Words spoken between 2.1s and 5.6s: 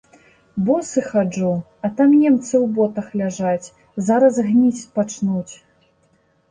немцы ў ботах ляжаць, зараз гніць пачнуць.